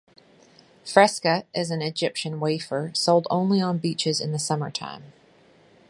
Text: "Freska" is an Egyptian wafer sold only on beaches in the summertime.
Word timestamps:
"Freska" 0.83 1.45
is 1.53 1.69
an 1.69 1.83
Egyptian 1.83 2.39
wafer 2.39 2.89
sold 2.95 3.27
only 3.29 3.61
on 3.61 3.77
beaches 3.77 4.19
in 4.19 4.31
the 4.31 4.39
summertime. 4.39 5.13